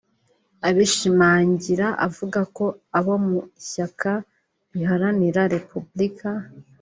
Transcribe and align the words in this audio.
Abishimangira 0.67 1.87
avuga 2.07 2.39
ko 2.57 2.65
abo 2.97 3.13
mu 3.25 3.39
ishyaka 3.61 4.11
riharanira 4.73 5.41
repubulika 5.55 6.29